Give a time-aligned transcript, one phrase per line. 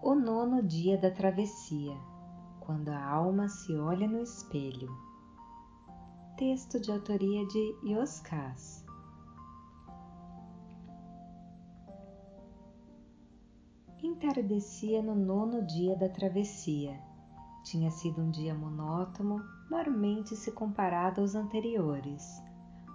[0.00, 1.96] O nono dia da travessia,
[2.60, 4.88] quando a alma se olha no espelho.
[6.36, 8.86] Texto de autoria de Yoskas.
[14.00, 16.96] Entardecia no nono dia da travessia.
[17.64, 22.40] Tinha sido um dia monótono, mormente se comparado aos anteriores.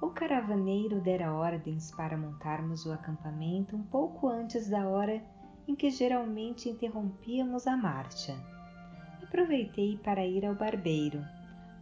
[0.02, 5.22] O caravaneiro dera ordens para montarmos o acampamento um pouco antes da hora
[5.68, 8.36] em que geralmente interrompíamos a marcha.
[9.22, 11.24] Aproveitei para ir ao barbeiro.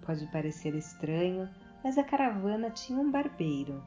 [0.05, 1.49] Pode parecer estranho,
[1.83, 3.83] mas a caravana tinha um barbeiro.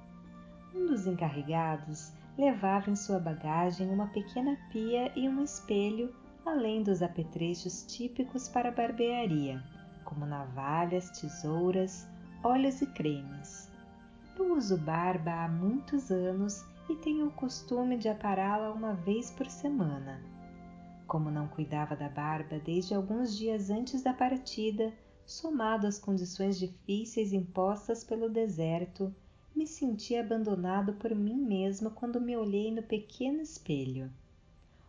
[0.74, 7.02] Um dos encarregados levava em sua bagagem uma pequena pia e um espelho, além dos
[7.02, 9.62] apetrechos típicos para a barbearia,
[10.04, 12.06] como navalhas, tesouras,
[12.42, 13.70] óleos e cremes.
[14.36, 19.46] Eu uso barba há muitos anos e tenho o costume de apará-la uma vez por
[19.46, 20.20] semana.
[21.06, 24.92] Como não cuidava da barba desde alguns dias antes da partida,
[25.26, 29.14] somado às condições difíceis impostas pelo deserto,
[29.54, 34.10] me senti abandonado por mim mesmo quando me olhei no pequeno espelho.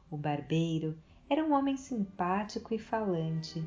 [0.09, 0.97] O barbeiro
[1.29, 3.63] era um homem simpático e falante.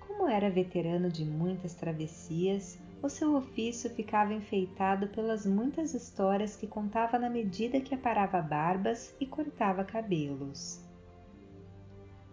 [0.00, 6.66] Como era veterano de muitas travessias, o seu ofício ficava enfeitado pelas muitas histórias que
[6.66, 10.84] contava na medida que aparava barbas e cortava cabelos.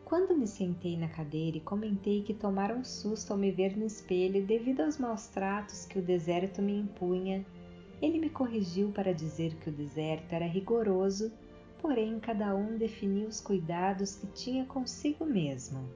[0.04, 3.86] Quando me sentei na cadeira e comentei que tomara um susto ao me ver no
[3.86, 7.46] espelho devido aos maus tratos que o deserto me impunha,
[8.02, 11.32] ele me corrigiu para dizer que o deserto era rigoroso,
[11.82, 15.90] porém cada um definia os cuidados que tinha consigo mesmo.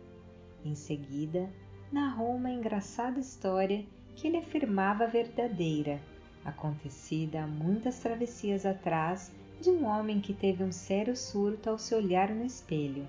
[0.64, 1.50] Em seguida,
[1.92, 6.00] narrou uma engraçada história que ele afirmava verdadeira,
[6.44, 11.94] acontecida há muitas travessias atrás, de um homem que teve um sério surto ao se
[11.94, 13.08] olhar no espelho.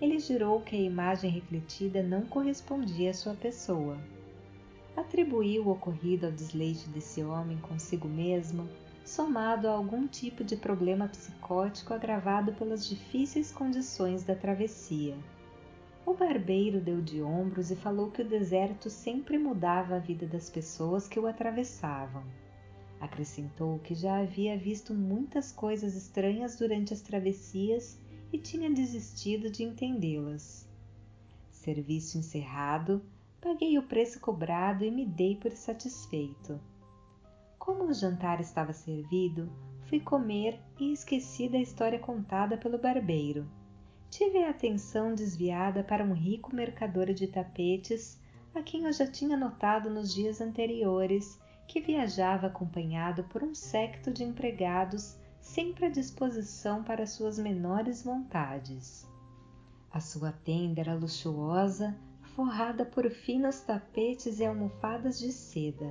[0.00, 3.98] Ele jurou que a imagem refletida não correspondia à sua pessoa.
[4.96, 8.68] Atribuiu o ocorrido ao desleixo desse homem consigo mesmo,
[9.04, 15.14] somado a algum tipo de problema psicótico agravado pelas difíceis condições da travessia.
[16.04, 20.50] O barbeiro deu de ombros e falou que o deserto sempre mudava a vida das
[20.50, 22.24] pessoas que o atravessavam.
[23.00, 28.00] Acrescentou que já havia visto muitas coisas estranhas durante as travessias
[28.32, 30.68] e tinha desistido de entendê-las.
[31.52, 33.00] Serviço encerrado,
[33.40, 36.60] paguei o preço cobrado e me dei por satisfeito.
[37.60, 39.48] Como o jantar estava servido,
[39.82, 43.48] fui comer e esqueci da história contada pelo barbeiro
[44.12, 48.20] tive a atenção desviada para um rico mercador de tapetes,
[48.54, 54.12] a quem eu já tinha notado nos dias anteriores, que viajava acompanhado por um séquito
[54.12, 59.08] de empregados sempre à disposição para suas menores vontades.
[59.90, 61.96] A sua tenda era luxuosa,
[62.36, 65.90] forrada por finos tapetes e almofadas de seda.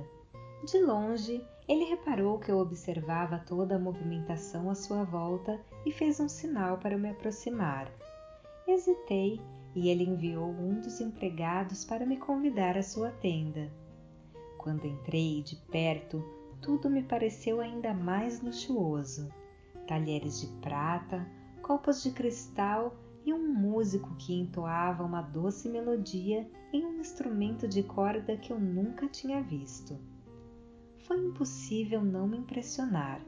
[0.64, 6.20] De longe, ele reparou que eu observava toda a movimentação à sua volta e fez
[6.20, 7.90] um sinal para me aproximar.
[8.66, 9.40] Hesitei
[9.74, 13.72] e ele enviou um dos empregados para me convidar à sua tenda.
[14.58, 16.22] Quando entrei de perto,
[16.60, 19.28] tudo me pareceu ainda mais luxuoso.
[19.86, 21.26] Talheres de prata,
[21.60, 27.82] copos de cristal e um músico que entoava uma doce melodia em um instrumento de
[27.82, 29.98] corda que eu nunca tinha visto.
[30.98, 33.20] Foi impossível não me impressionar.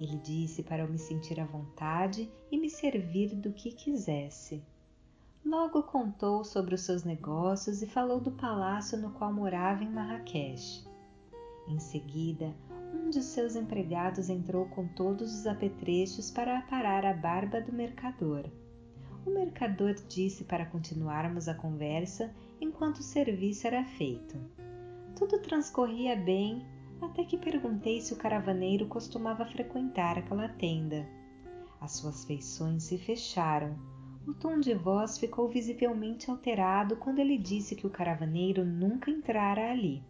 [0.00, 4.62] Ele disse para eu me sentir à vontade e me servir do que quisesse.
[5.44, 10.84] Logo contou sobre os seus negócios e falou do palácio no qual morava em Marrakech.
[11.68, 12.54] Em seguida,
[12.92, 18.44] um de seus empregados entrou com todos os apetrechos para aparar a barba do mercador.
[19.24, 24.36] O mercador disse para continuarmos a conversa enquanto o serviço era feito.
[25.16, 26.64] Tudo transcorria bem
[27.00, 31.06] até que perguntei se o caravaneiro costumava frequentar aquela tenda.
[31.80, 33.76] As suas feições se fecharam
[34.26, 39.70] o tom de voz ficou visivelmente alterado quando ele disse que o caravaneiro nunca entrara
[39.70, 40.02] ali.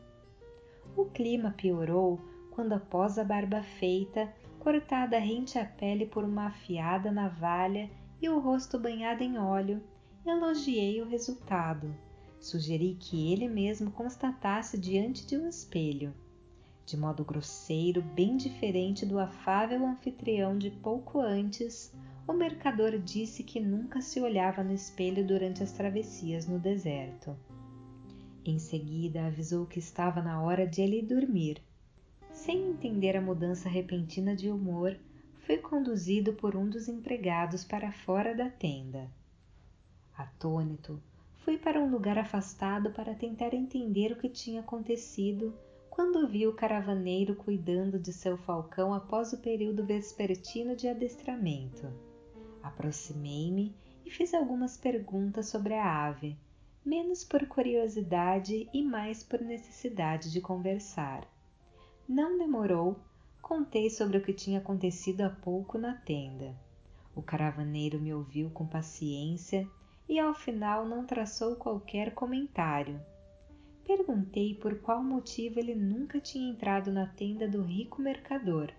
[0.97, 2.19] O clima piorou
[2.51, 7.91] quando, após a barba feita, cortada rente à pele por uma afiada navalha
[8.21, 9.83] e o rosto banhado em óleo,
[10.27, 11.95] elogiei o resultado.
[12.41, 16.15] Sugeri que ele mesmo constatasse diante de um espelho.
[16.87, 21.93] De modo grosseiro, bem diferente do afável anfitrião de pouco antes,
[22.29, 27.37] o mercador disse que nunca se olhava no espelho durante as travessias no deserto.
[28.45, 31.61] Em seguida avisou que estava na hora de ele dormir.
[32.31, 34.97] Sem entender a mudança repentina de humor,
[35.41, 39.11] fui conduzido por um dos empregados para fora da tenda.
[40.17, 41.03] Atônito,
[41.45, 45.53] fui para um lugar afastado para tentar entender o que tinha acontecido
[45.97, 51.91] quando vi o caravaneiro cuidando de seu falcão após o período vespertino de adestramento.
[52.63, 56.37] Aproximei-me e fiz algumas perguntas sobre a ave,
[56.85, 61.27] menos por curiosidade e mais por necessidade de conversar.
[62.07, 63.01] Não demorou,
[63.41, 66.55] contei sobre o que tinha acontecido há pouco na tenda.
[67.15, 69.67] O caravaneiro me ouviu com paciência
[70.07, 73.01] e ao final não traçou qualquer comentário
[73.87, 78.73] Perguntei por qual motivo ele nunca tinha entrado na tenda do rico mercador.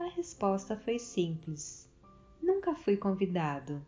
[0.00, 1.88] A resposta foi simples:
[2.42, 3.80] nunca fui convidado.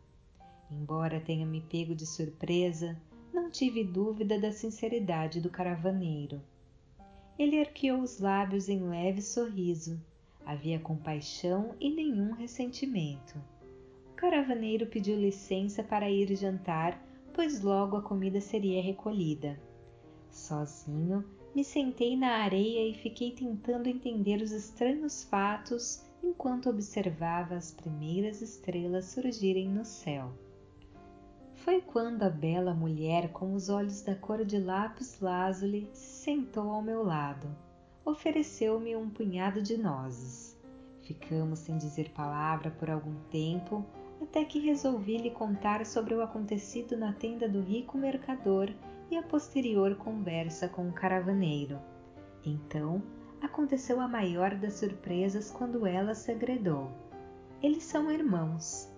[0.71, 2.97] Embora tenha me pego de surpresa,
[3.35, 6.41] não tive dúvida da sinceridade do caravaneiro.
[7.37, 10.01] Ele arqueou os lábios em leve sorriso.
[10.47, 13.37] Havia compaixão e nenhum ressentimento.
[14.13, 17.05] O caravaneiro pediu licença para ir jantar,
[17.35, 19.59] pois logo a comida seria recolhida.
[20.31, 27.73] Sozinho, me sentei na areia e fiquei tentando entender os estranhos fatos enquanto observava as
[27.73, 30.33] primeiras estrelas surgirem no céu.
[31.55, 36.71] Foi quando a bela mulher com os olhos da cor de lápis lazuli se sentou
[36.71, 37.49] ao meu lado.
[38.05, 40.57] Ofereceu-me um punhado de nozes.
[41.03, 43.85] Ficamos sem dizer palavra por algum tempo,
[44.21, 48.73] até que resolvi lhe contar sobre o acontecido na tenda do rico mercador
[49.11, 51.79] e a posterior conversa com o caravaneiro.
[52.45, 53.03] Então
[53.41, 56.91] aconteceu a maior das surpresas quando ela se agredou.
[57.63, 58.93] Eles são irmãos.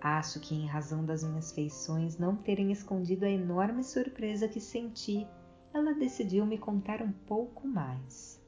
[0.00, 5.26] Acho que, em razão das minhas feições não terem escondido a enorme surpresa que senti,
[5.72, 8.40] ela decidiu me contar um pouco mais.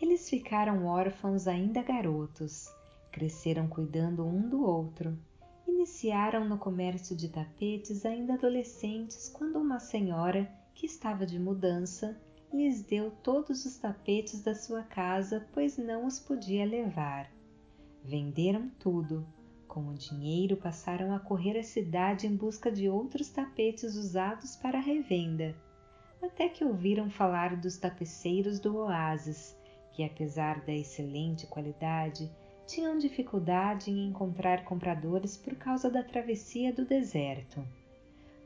[0.00, 2.68] Eles ficaram órfãos ainda garotos,
[3.12, 5.18] cresceram cuidando um do outro
[5.72, 12.20] Iniciaram no comércio de tapetes ainda adolescentes quando uma senhora, que estava de mudança,
[12.52, 17.30] lhes deu todos os tapetes da sua casa, pois não os podia levar.
[18.04, 19.24] Venderam tudo.
[19.68, 24.80] Com o dinheiro passaram a correr a cidade em busca de outros tapetes usados para
[24.80, 25.54] revenda,
[26.20, 29.56] até que ouviram falar dos tapeceiros do oásis,
[29.92, 32.28] que apesar da excelente qualidade,
[32.70, 37.66] tinham dificuldade em encontrar compradores por causa da travessia do deserto.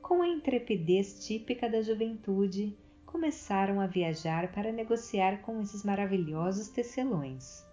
[0.00, 2.74] Com a intrepidez típica da juventude,
[3.04, 7.66] começaram a viajar para negociar com esses maravilhosos tecelões.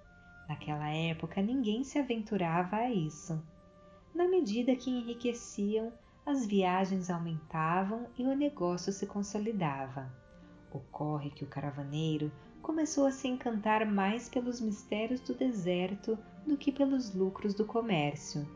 [0.50, 3.42] Naquela época ninguém se aventurava a isso.
[4.14, 5.94] Na medida que enriqueciam,
[6.26, 10.12] as viagens aumentavam e o negócio se consolidava.
[10.70, 12.30] Ocorre que o caravaneiro
[12.72, 18.48] começou a se encantar mais pelos mistérios do deserto do que pelos lucros do comércio.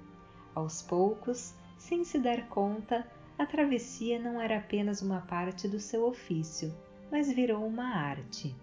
[0.55, 3.05] Aos poucos, sem se dar conta,
[3.37, 6.73] a travessia não era apenas uma parte do seu ofício,
[7.11, 8.55] mas virou uma arte.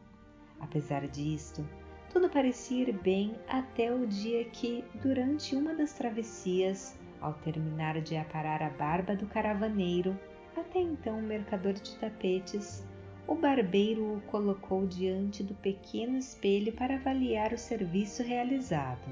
[0.59, 1.63] Apesar disto,
[2.11, 8.17] tudo parecia ir bem até o dia que, durante uma das travessias, ao terminar de
[8.17, 10.19] aparar a barba do caravaneiro,
[10.57, 12.87] até então mercador de tapetes,
[13.27, 19.09] o barbeiro o colocou diante do pequeno espelho para avaliar o serviço realizado.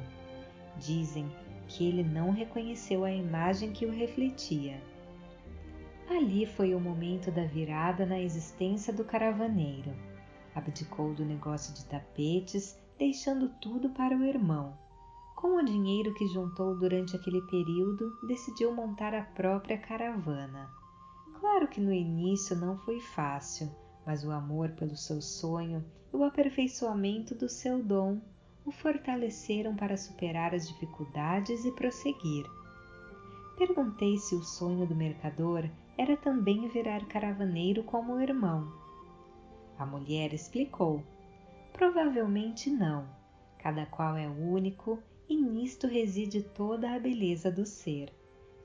[0.77, 1.31] Dizem
[1.69, 4.83] que ele não reconheceu a imagem que o refletia.
[6.09, 9.95] Ali foi o momento da virada na existência do caravaneiro.
[10.55, 14.77] Abdicou do negócio de tapetes, deixando tudo para o irmão.
[15.37, 20.69] Com o dinheiro que juntou durante aquele período, decidiu montar a própria caravana.
[21.39, 23.71] Claro que no início não foi fácil
[24.07, 28.21] mas o amor pelo seu sonho e o aperfeiçoamento do seu dom
[28.65, 32.47] o fortaleceram para superar as dificuldades e prosseguir.
[33.57, 38.73] Perguntei se o sonho do mercador era também virar caravaneiro como o irmão.
[39.79, 41.03] A mulher explicou:
[41.73, 43.07] Provavelmente não.
[43.59, 48.11] Cada qual é único e nisto reside toda a beleza do ser.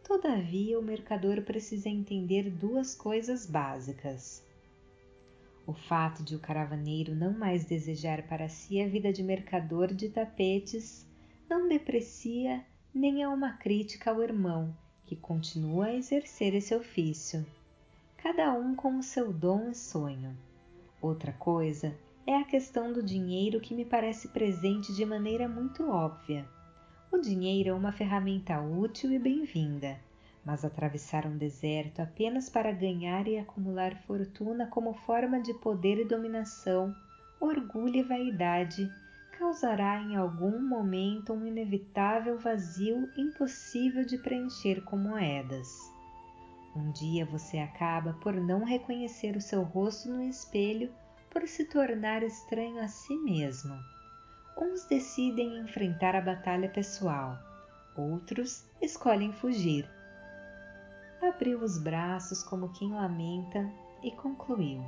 [0.03, 4.44] Todavia, o mercador precisa entender duas coisas básicas.
[5.67, 10.09] O fato de o caravaneiro não mais desejar para si a vida de mercador de
[10.09, 11.07] tapetes
[11.49, 17.43] não deprecia nem é uma crítica ao irmão, que continua a exercer esse ofício.
[18.15, 20.37] Cada um com o seu dom e sonho.
[21.01, 26.47] Outra coisa é a questão do dinheiro que me parece presente de maneira muito óbvia.
[27.11, 29.99] O dinheiro é uma ferramenta útil e bem-vinda
[30.45, 36.05] mas atravessar um deserto apenas para ganhar e acumular fortuna como forma de poder e
[36.05, 36.95] dominação,
[37.39, 38.87] orgulho e vaidade,
[39.37, 45.67] causará em algum momento um inevitável vazio impossível de preencher com moedas.
[46.75, 50.91] Um dia você acaba por não reconhecer o seu rosto no espelho
[51.31, 53.73] por se tornar estranho a si mesmo.
[54.57, 57.37] Uns decidem enfrentar a batalha pessoal,
[57.97, 59.89] outros escolhem fugir.
[61.21, 63.71] Abriu os braços como quem lamenta
[64.03, 64.83] e concluiu: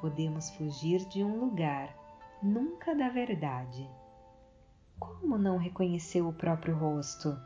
[0.00, 1.96] Podemos fugir de um lugar,
[2.42, 3.88] nunca da verdade.
[4.98, 7.36] Como não reconheceu o próprio rosto?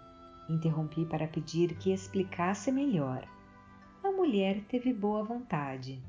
[0.48, 3.26] Interrompi para pedir que explicasse melhor.
[4.02, 6.02] A mulher teve boa vontade.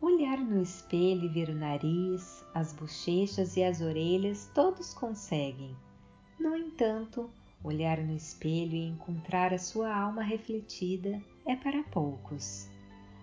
[0.00, 5.76] Olhar no espelho e ver o nariz, as bochechas e as orelhas todos conseguem.
[6.38, 7.30] No entanto,
[7.64, 12.68] olhar no espelho e encontrar a sua alma refletida é para poucos.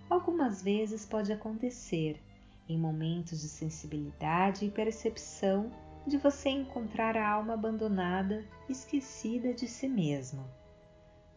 [0.10, 2.20] Algumas vezes pode acontecer,
[2.68, 5.72] em momentos de sensibilidade e percepção,
[6.08, 10.44] de você encontrar a alma abandonada, esquecida de si mesmo.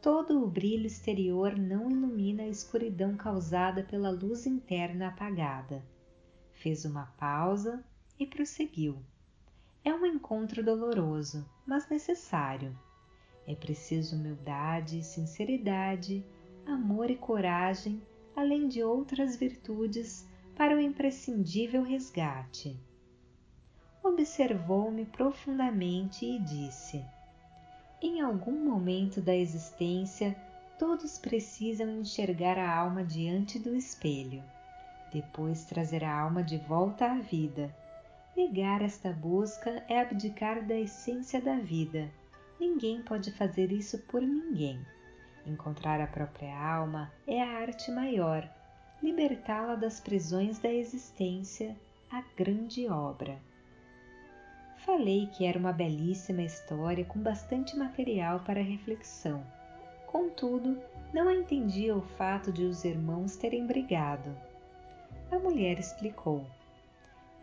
[0.00, 5.84] Todo o brilho exterior não ilumina a escuridão causada pela luz interna apagada.
[6.52, 7.84] Fez uma pausa
[8.18, 8.98] e prosseguiu.
[9.84, 12.74] É um encontro doloroso, mas necessário.
[13.46, 16.24] É preciso humildade, sinceridade,
[16.66, 18.02] amor e coragem,
[18.34, 22.78] além de outras virtudes, para o imprescindível resgate
[24.14, 27.04] observou-me profundamente e disse:
[28.00, 30.36] Em algum momento da existência,
[30.78, 34.42] todos precisam enxergar a alma diante do espelho,
[35.12, 37.74] depois trazer a alma de volta à vida.
[38.36, 42.10] Negar esta busca é abdicar da essência da vida.
[42.58, 44.80] Ninguém pode fazer isso por ninguém.
[45.46, 48.48] Encontrar a própria alma é a arte maior,
[49.02, 51.76] libertá-la das prisões da existência,
[52.10, 53.38] a grande obra.
[54.78, 59.44] Falei que era uma belíssima história com bastante material para reflexão.
[60.06, 60.78] Contudo,
[61.12, 64.36] não entendia o fato de os irmãos terem brigado.
[65.30, 66.46] A mulher explicou: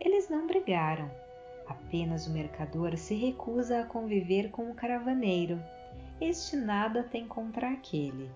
[0.00, 1.10] Eles não brigaram.
[1.72, 5.62] Apenas o mercador se recusa a conviver com o caravaneiro.
[6.20, 8.30] Este nada tem contra aquele.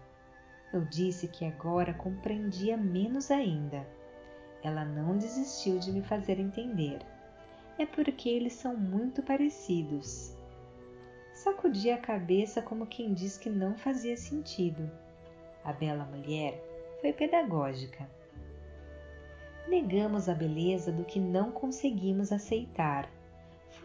[0.72, 3.86] Eu disse que agora compreendia menos ainda.
[4.62, 6.98] Ela não desistiu de me fazer entender
[7.78, 10.34] é porque eles são muito parecidos.
[11.34, 14.90] Sacudi a cabeça como quem diz que não fazia sentido.
[15.62, 16.62] A bela mulher
[17.00, 18.08] foi pedagógica.
[19.68, 23.10] Negamos a beleza do que não conseguimos aceitar.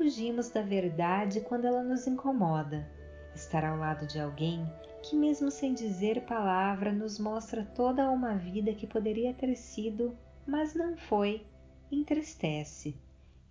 [0.01, 2.89] Fugimos da verdade quando ela nos incomoda.
[3.35, 4.67] Estar ao lado de alguém
[5.03, 10.17] que, mesmo sem dizer palavra, nos mostra toda uma vida que poderia ter sido,
[10.47, 11.45] mas não foi,
[11.91, 12.97] entristece.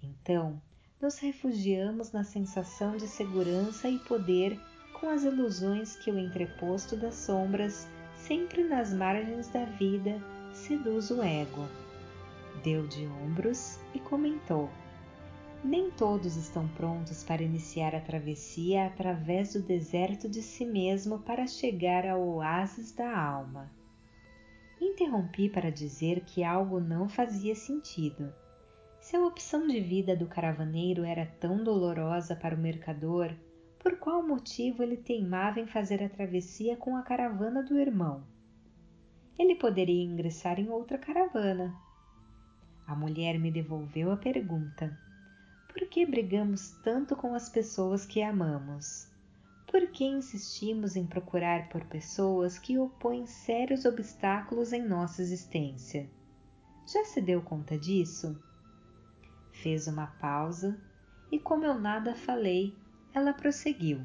[0.03, 0.61] Então,
[1.01, 4.59] nos refugiamos na sensação de segurança e poder
[4.99, 10.21] com as ilusões que o entreposto das sombras, sempre nas margens da vida,
[10.53, 11.69] seduz o ego.
[12.65, 14.69] Deu de ombros e comentou:
[15.63, 21.47] Nem todos estão prontos para iniciar a travessia através do deserto de si mesmo para
[21.47, 23.71] chegar ao oásis da alma.
[24.81, 28.33] Interrompi para dizer que algo não fazia sentido
[29.01, 33.35] se a opção de vida do caravaneiro era tão dolorosa para o mercador,
[33.79, 38.23] por qual motivo ele teimava em fazer a travessia com a caravana do irmão?
[39.39, 41.75] Ele poderia ingressar em outra caravana.
[42.87, 44.97] A mulher me devolveu a pergunta:
[45.73, 49.09] Por que brigamos tanto com as pessoas que amamos?
[49.71, 56.11] Por que insistimos em procurar por pessoas que opõem sérios obstáculos em nossa existência?
[56.93, 58.37] Já se deu conta disso?
[59.53, 60.77] Fez uma pausa
[61.31, 62.75] e, como eu nada falei,
[63.15, 64.05] ela prosseguiu.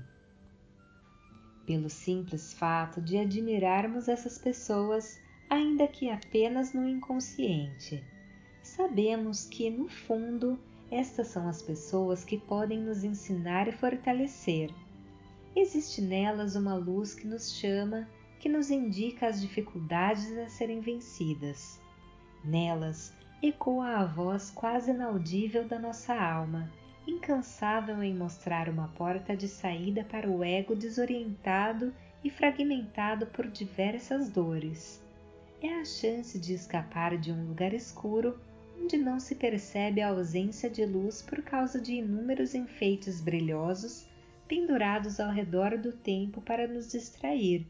[1.65, 5.19] Pelo simples fato de admirarmos essas pessoas,
[5.49, 8.03] ainda que apenas no inconsciente,
[8.61, 10.59] sabemos que, no fundo,
[10.91, 14.69] estas são as pessoas que podem nos ensinar e fortalecer.
[15.55, 18.07] Existe nelas uma luz que nos chama,
[18.39, 21.79] que nos indica as dificuldades a serem vencidas.
[22.43, 26.69] Nelas ecoa a voz quase inaudível da nossa alma,
[27.07, 34.29] incansável em mostrar uma porta de saída para o ego desorientado e fragmentado por diversas
[34.29, 35.03] dores.
[35.61, 38.39] É a chance de escapar de um lugar escuro
[38.79, 44.07] onde não se percebe a ausência de luz por causa de inúmeros enfeites brilhosos
[44.47, 47.65] pendurados ao redor do tempo para nos distrair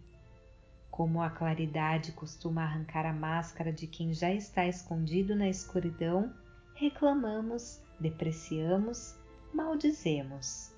[0.95, 6.33] como a claridade costuma arrancar a máscara de quem já está escondido na escuridão,
[6.73, 9.13] reclamamos, depreciamos,
[9.53, 10.73] maldizemos.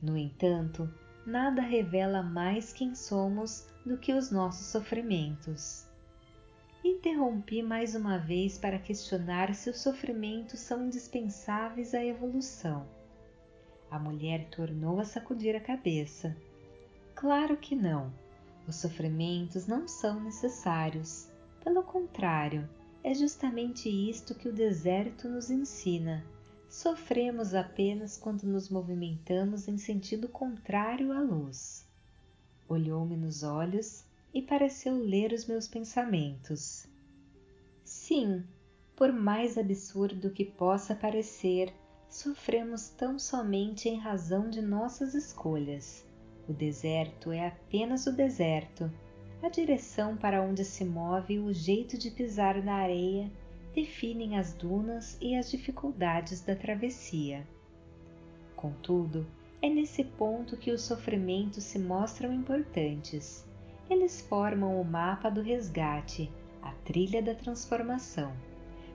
[0.00, 0.90] No entanto,
[1.26, 5.86] nada revela mais quem somos do que os nossos sofrimentos.
[6.82, 12.86] Interrompi mais uma vez para questionar se os sofrimentos são indispensáveis à evolução.
[13.90, 16.34] A mulher tornou a sacudir a cabeça.
[17.14, 18.10] Claro que não.
[18.66, 21.28] Os sofrimentos não são necessários.
[21.62, 22.66] Pelo contrário,
[23.04, 26.24] é justamente isto que o deserto nos ensina.
[26.66, 31.86] Sofremos apenas quando nos movimentamos em sentido contrário à luz.
[32.66, 36.86] Olhou-me nos olhos e pareceu ler os meus pensamentos.
[37.84, 38.44] Sim,
[38.94, 41.72] por mais absurdo que possa parecer,
[42.08, 46.06] sofremos tão somente em razão de nossas escolhas.
[46.48, 48.90] O deserto é apenas o deserto.
[49.42, 53.30] A direção para onde se move o jeito de pisar na areia
[53.74, 57.46] definem as dunas e as dificuldades da travessia.
[58.54, 59.26] Contudo,
[59.62, 63.48] é nesse ponto que os sofrimentos se mostram importantes
[63.90, 66.32] eles formam o mapa do resgate,
[66.62, 68.32] a trilha da transformação.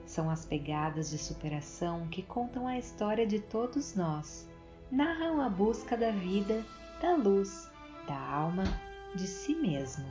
[0.06, 4.48] São as pegadas de superação que contam a história de todos nós,
[4.90, 6.64] narram a busca da vida,
[7.02, 7.70] da luz,
[8.08, 8.64] da alma,
[9.14, 10.06] de si mesmo.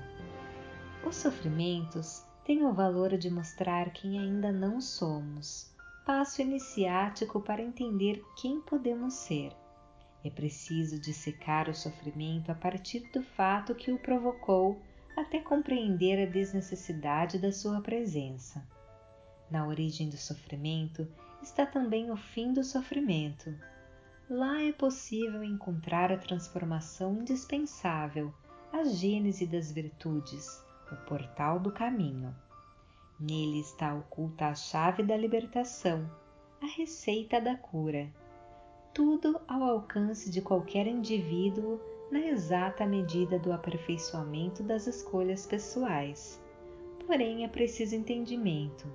[1.04, 5.74] Os sofrimentos têm o valor de mostrar quem ainda não somos,
[6.06, 9.52] passo iniciático para entender quem podemos ser
[10.28, 14.82] é preciso dissecar o sofrimento a partir do fato que o provocou
[15.16, 18.66] até compreender a desnecessidade da sua presença.
[19.52, 21.08] Na origem do sofrimento
[21.44, 23.56] está também o fim do sofrimento.
[24.28, 28.34] Lá é possível encontrar a transformação indispensável,
[28.74, 30.60] a gênese das virtudes,
[30.92, 32.36] o portal do caminho.
[33.20, 36.10] Nele está oculta a chave da libertação,
[36.60, 38.12] a receita da cura
[38.96, 41.78] tudo ao alcance de qualquer indivíduo
[42.10, 46.42] na exata medida do aperfeiçoamento das escolhas pessoais.
[47.06, 48.88] Porém, é preciso entendimento.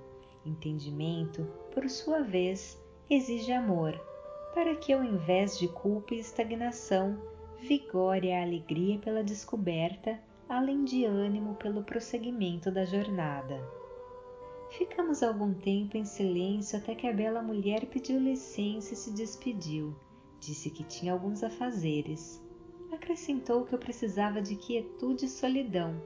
[0.47, 3.93] Entendimento, por sua vez, exige amor,
[4.55, 7.21] para que, ao invés de culpa e estagnação,
[7.59, 13.80] vigore a alegria pela descoberta, além de ânimo pelo prosseguimento da jornada.
[14.71, 19.97] Ficamos algum tempo em silêncio até que a bela mulher pediu licença e se despediu.
[20.39, 22.41] Disse que tinha alguns afazeres.
[22.93, 26.01] Acrescentou que eu precisava de quietude e solidão.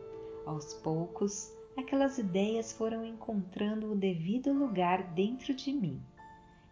[0.47, 6.01] Aos poucos, aquelas ideias foram encontrando o devido lugar dentro de mim.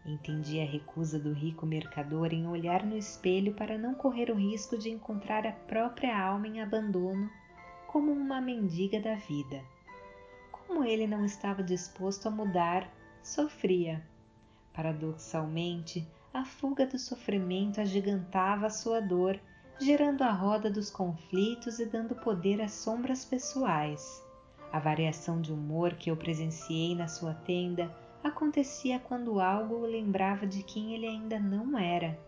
[0.03, 4.79] Entendi a recusa do rico mercador em olhar no espelho para não correr o risco
[4.79, 7.29] de encontrar a própria alma em abandono
[7.87, 9.63] como uma mendiga da vida
[10.67, 12.89] como ele não estava disposto a mudar,
[13.21, 14.03] sofria.
[14.73, 19.39] Paradoxalmente, a fuga do sofrimento agigantava a sua dor,
[19.79, 24.23] gerando a roda dos conflitos e dando poder às sombras pessoais.
[24.71, 30.47] A variação de humor que eu presenciei na sua tenda acontecia quando algo o lembrava
[30.47, 32.19] de quem ele ainda não era.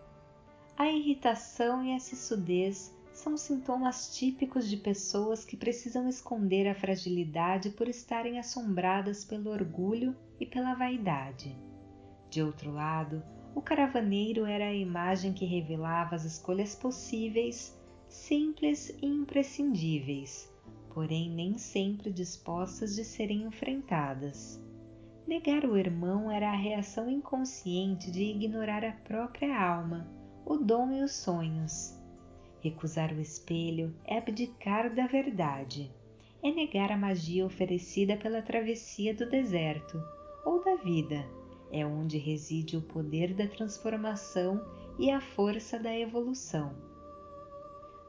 [0.77, 2.94] A irritação e a sissudez
[3.25, 10.15] são sintomas típicos de pessoas que precisam esconder a fragilidade por estarem assombradas pelo orgulho
[10.39, 11.57] e pela vaidade.
[12.29, 13.23] De outro lado,
[13.55, 17.75] o caravaneiro era a imagem que revelava as escolhas possíveis,
[18.07, 20.47] simples e imprescindíveis,
[20.93, 24.61] porém nem sempre dispostas de serem enfrentadas.
[25.25, 30.07] Negar o irmão era a reação inconsciente de ignorar a própria alma,
[30.45, 31.94] o dom e os sonhos
[32.65, 35.93] Recusar o espelho é abdicar da verdade,
[36.41, 40.01] é negar a magia oferecida pela travessia do deserto
[40.43, 41.23] ou da vida,
[41.71, 44.59] é onde reside o poder da transformação
[44.97, 46.75] e a força da evolução.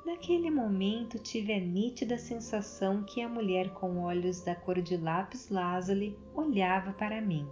[0.07, 5.51] Naquele momento tive a nítida sensação que a mulher com olhos da cor de lápis
[5.51, 7.47] lazuli olhava para mim,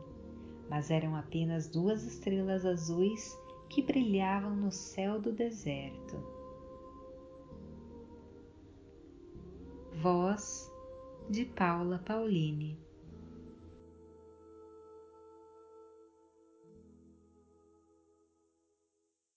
[0.70, 3.38] mas eram apenas duas estrelas azuis
[3.68, 6.33] que brilhavam no céu do deserto.
[10.02, 10.70] Voz
[11.30, 12.76] de Paula Pauline